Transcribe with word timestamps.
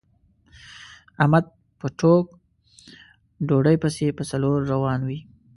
احمد 1.21 1.45
په 1.79 1.87
ټوک 1.99 2.25
ډوډۍ 3.47 3.77
پسې 3.83 4.07
په 4.17 4.23
څلور 4.31 4.57
روان 4.71 4.99
وي. 5.07 5.19